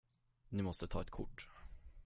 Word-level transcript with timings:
Ni 0.51 0.61
måste 0.63 0.87
ta 0.87 1.01
ett 1.01 1.09
kort. 1.09 1.47